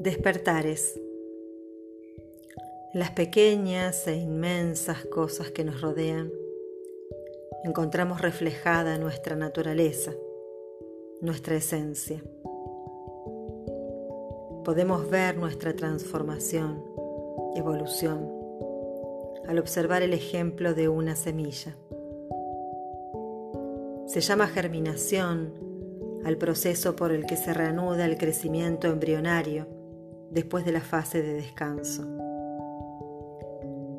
[0.00, 0.98] Despertares.
[2.94, 6.32] las pequeñas e inmensas cosas que nos rodean,
[7.64, 10.12] encontramos reflejada nuestra naturaleza,
[11.20, 12.24] nuestra esencia.
[14.64, 16.82] Podemos ver nuestra transformación,
[17.54, 18.26] evolución,
[19.46, 21.76] al observar el ejemplo de una semilla.
[24.06, 25.52] Se llama germinación
[26.24, 29.79] al proceso por el que se reanuda el crecimiento embrionario
[30.30, 32.04] después de la fase de descanso.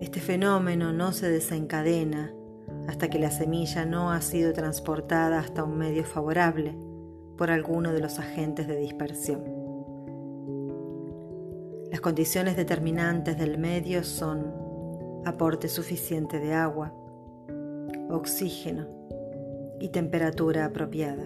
[0.00, 2.32] Este fenómeno no se desencadena
[2.86, 6.76] hasta que la semilla no ha sido transportada hasta un medio favorable
[7.36, 9.44] por alguno de los agentes de dispersión.
[11.90, 14.52] Las condiciones determinantes del medio son
[15.24, 16.92] aporte suficiente de agua,
[18.10, 18.86] oxígeno
[19.80, 21.24] y temperatura apropiada.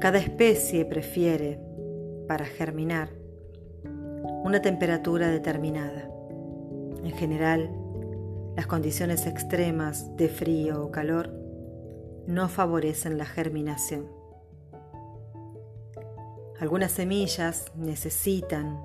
[0.00, 1.67] Cada especie prefiere
[2.28, 3.10] para germinar
[4.44, 6.08] una temperatura determinada.
[7.02, 7.70] En general,
[8.56, 11.30] las condiciones extremas de frío o calor
[12.26, 14.08] no favorecen la germinación.
[16.60, 18.82] Algunas semillas necesitan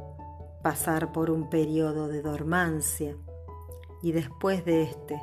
[0.62, 3.18] pasar por un periodo de dormancia
[4.02, 5.22] y después de este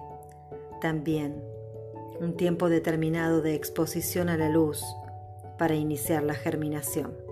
[0.80, 1.42] también
[2.20, 4.82] un tiempo determinado de exposición a la luz
[5.58, 7.29] para iniciar la germinación.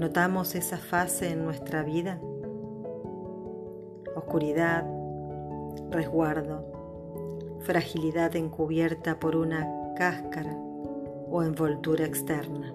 [0.00, 2.18] ¿Notamos esa fase en nuestra vida?
[4.16, 4.86] Oscuridad,
[5.90, 12.74] resguardo, fragilidad encubierta por una cáscara o envoltura externa.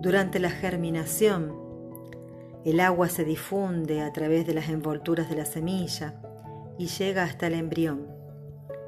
[0.00, 1.54] Durante la germinación,
[2.64, 6.20] el agua se difunde a través de las envolturas de la semilla
[6.78, 8.08] y llega hasta el embrión,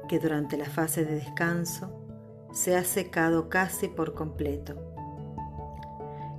[0.09, 2.05] que durante la fase de descanso
[2.51, 4.92] se ha secado casi por completo.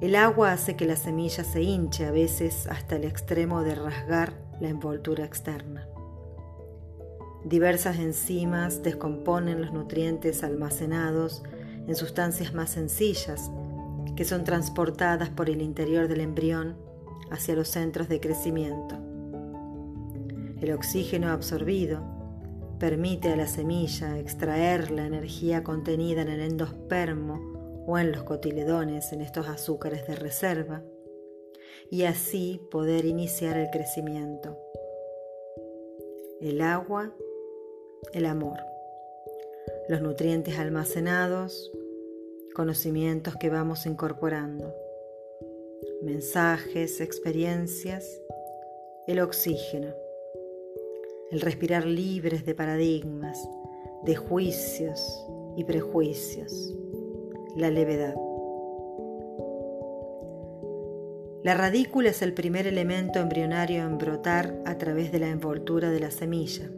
[0.04, 4.34] El agua hace que la semilla se hinche a veces hasta el extremo de rasgar
[4.60, 5.88] la envoltura externa.
[7.42, 11.42] Diversas enzimas descomponen los nutrientes almacenados
[11.88, 13.50] en sustancias más sencillas
[14.14, 16.76] que son transportadas por el interior del embrión
[17.30, 18.98] hacia los centros de crecimiento.
[20.60, 22.04] El oxígeno absorbido
[22.78, 27.53] permite a la semilla extraer la energía contenida en el endospermo
[27.86, 30.82] o en los cotiledones, en estos azúcares de reserva,
[31.90, 34.58] y así poder iniciar el crecimiento.
[36.40, 37.14] El agua,
[38.12, 38.58] el amor,
[39.88, 41.72] los nutrientes almacenados,
[42.54, 44.74] conocimientos que vamos incorporando,
[46.02, 48.20] mensajes, experiencias,
[49.06, 49.94] el oxígeno,
[51.30, 53.38] el respirar libres de paradigmas,
[54.04, 56.74] de juicios y prejuicios
[57.56, 58.14] la levedad.
[61.44, 66.00] La radícula es el primer elemento embrionario en brotar a través de la envoltura de
[66.00, 66.70] la semilla.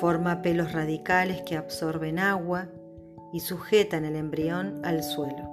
[0.00, 2.68] Forma pelos radicales que absorben agua
[3.32, 5.48] y sujetan el embrión al suelo.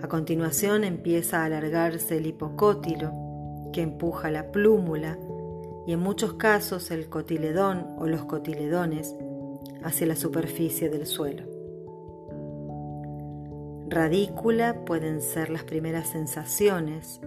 [0.00, 3.12] A continuación empieza a alargarse el hipocótilo
[3.72, 5.18] que empuja la plúmula
[5.88, 9.16] y en muchos casos el cotiledón o los cotiledones
[9.82, 11.47] hacia la superficie del suelo.
[13.90, 17.22] Radícula pueden ser las primeras sensaciones,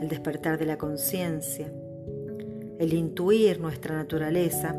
[0.00, 1.72] el despertar de la conciencia,
[2.80, 4.74] el intuir nuestra naturaleza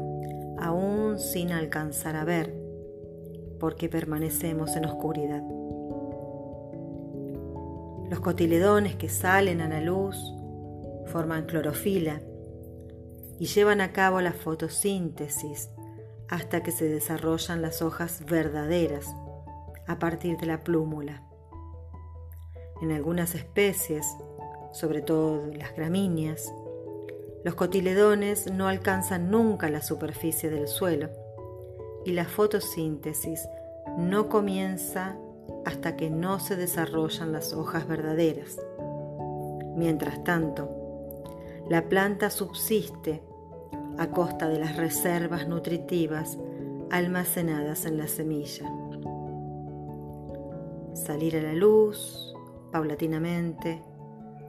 [0.60, 2.54] aún sin alcanzar a ver,
[3.58, 5.42] porque permanecemos en oscuridad.
[8.10, 10.18] Los cotiledones que salen a la luz
[11.06, 12.20] forman clorofila
[13.40, 15.70] y llevan a cabo la fotosíntesis
[16.28, 19.08] hasta que se desarrollan las hojas verdaderas
[19.88, 21.24] a partir de la plúmula.
[22.82, 24.06] En algunas especies,
[24.72, 26.54] sobre todo las gramíneas,
[27.44, 31.10] los cotiledones no alcanzan nunca la superficie del suelo
[32.06, 33.48] y la fotosíntesis
[33.98, 35.18] no comienza
[35.66, 38.60] hasta que no se desarrollan las hojas verdaderas.
[39.76, 40.70] Mientras tanto,
[41.70, 43.24] la planta subsiste
[43.98, 46.38] a costa de las reservas nutritivas
[46.92, 48.70] almacenadas en la semilla
[50.98, 52.34] salir a la luz
[52.72, 53.82] paulatinamente,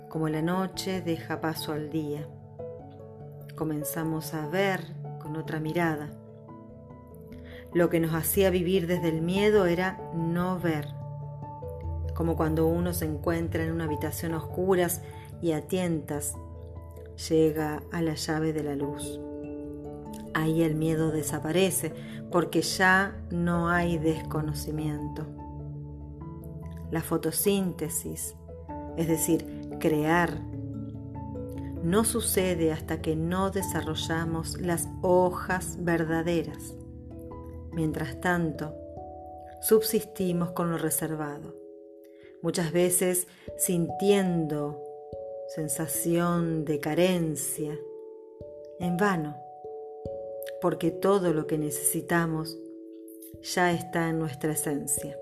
[0.09, 2.27] como la noche deja paso al día.
[3.55, 4.81] Comenzamos a ver
[5.21, 6.11] con otra mirada.
[7.75, 10.89] Lo que nos hacía vivir desde el miedo era no ver,
[12.15, 15.03] como cuando uno se encuentra en una habitación a oscuras
[15.43, 16.35] y a tientas
[17.29, 19.21] llega a la llave de la luz.
[20.35, 21.93] Ahí el miedo desaparece
[22.31, 25.27] porque ya no hay desconocimiento
[26.91, 28.35] la fotosíntesis,
[28.97, 30.41] es decir, crear,
[31.83, 36.75] no sucede hasta que no desarrollamos las hojas verdaderas.
[37.73, 38.75] Mientras tanto,
[39.61, 41.55] subsistimos con lo reservado,
[42.43, 44.83] muchas veces sintiendo
[45.55, 47.79] sensación de carencia,
[48.81, 49.37] en vano,
[50.61, 52.59] porque todo lo que necesitamos
[53.43, 55.19] ya está en nuestra esencia.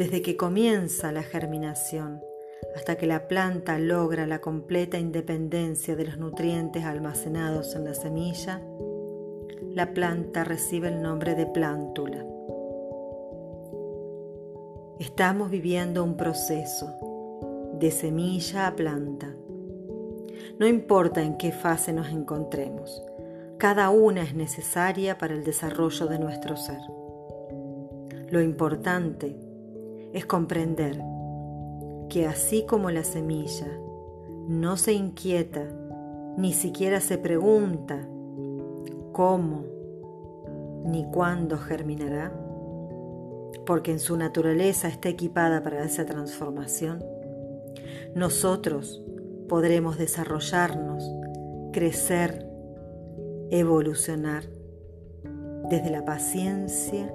[0.00, 2.22] Desde que comienza la germinación
[2.74, 8.62] hasta que la planta logra la completa independencia de los nutrientes almacenados en la semilla,
[9.74, 12.24] la planta recibe el nombre de plántula.
[14.98, 19.36] Estamos viviendo un proceso de semilla a planta.
[20.58, 23.04] No importa en qué fase nos encontremos,
[23.58, 26.80] cada una es necesaria para el desarrollo de nuestro ser.
[28.30, 29.49] Lo importante es
[30.26, 31.00] comprender
[32.08, 33.68] que así como la semilla
[34.48, 35.64] no se inquieta,
[36.36, 38.08] ni siquiera se pregunta
[39.12, 39.64] cómo
[40.84, 42.32] ni cuándo germinará,
[43.66, 47.04] porque en su naturaleza está equipada para esa transformación,
[48.14, 49.02] nosotros
[49.48, 51.04] podremos desarrollarnos,
[51.72, 52.46] crecer,
[53.50, 54.44] evolucionar
[55.68, 57.14] desde la paciencia,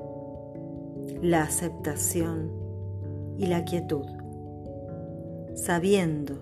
[1.21, 2.64] la aceptación
[3.37, 4.05] y la quietud,
[5.55, 6.35] sabiendo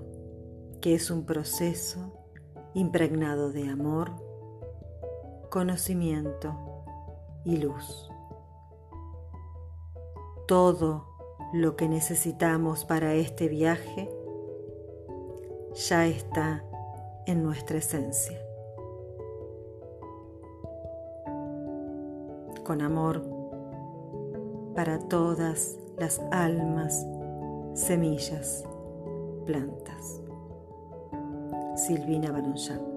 [0.81, 2.13] que es un proceso
[2.73, 4.11] impregnado de amor,
[5.49, 6.83] conocimiento
[7.45, 8.09] y luz.
[10.47, 11.07] Todo
[11.53, 14.09] lo que necesitamos para este viaje
[15.73, 16.63] ya está
[17.25, 18.43] en nuestra esencia.
[22.63, 23.21] con amor
[24.73, 27.05] para todas las almas,
[27.73, 28.63] semillas,
[29.45, 30.21] plantas.
[31.75, 32.92] Silvina Baronchak